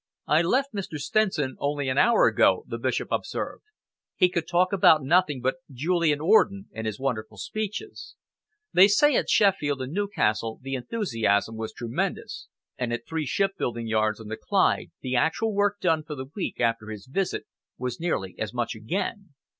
"I 0.25 0.41
left 0.41 0.73
Mr. 0.73 0.97
Stenson 0.97 1.55
only 1.59 1.87
an 1.87 1.99
hour 1.99 2.25
ago," 2.25 2.65
the 2.67 2.79
Bishop 2.79 3.09
observed. 3.11 3.61
"He 4.15 4.29
could 4.29 4.47
talk 4.47 4.73
about 4.73 5.03
nothing 5.03 5.41
but 5.41 5.57
Julian 5.71 6.19
Orden 6.19 6.69
and 6.73 6.87
his 6.87 6.99
wonderful 6.99 7.37
speeches. 7.37 8.15
They 8.73 8.87
say 8.87 9.13
that 9.13 9.19
at 9.19 9.29
Sheffield 9.29 9.79
and 9.79 9.93
Newcastle 9.93 10.57
the 10.59 10.73
enthusiasm 10.73 11.55
was 11.55 11.71
tremendous, 11.71 12.47
and 12.79 12.91
at 12.91 13.05
three 13.05 13.27
shipbuilding 13.27 13.85
yards 13.85 14.19
on 14.19 14.27
the 14.27 14.37
Clyde 14.37 14.89
the 15.01 15.15
actual 15.15 15.53
work 15.53 15.79
done 15.79 16.01
for 16.03 16.15
the 16.15 16.25
week 16.35 16.59
after 16.59 16.89
his 16.89 17.05
visit 17.05 17.45
was 17.77 17.99
nearly 17.99 18.33
as 18.39 18.55
much 18.55 18.73
again. 18.73 19.35